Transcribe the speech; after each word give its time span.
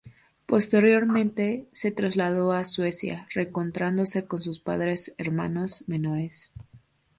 Posteriormente 0.47 1.67
se 1.73 1.91
trasladó 1.91 2.53
a 2.53 2.63
Suecia, 2.63 3.27
reencontrándose 3.35 4.25
con 4.25 4.41
sus 4.41 4.59
padres 4.59 5.09
y 5.15 5.21
hermanos 5.21 5.83
menores. 5.85 6.53